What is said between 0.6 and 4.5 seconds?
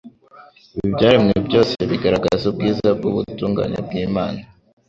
Ubu ibyaremwe byose bigaragaza ubwiza bw'ubutungane bw'Imana.